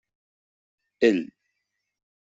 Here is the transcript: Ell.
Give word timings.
Ell. 1.09 1.21